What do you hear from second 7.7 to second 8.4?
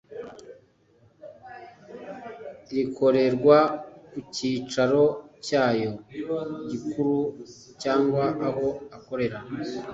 cyangwa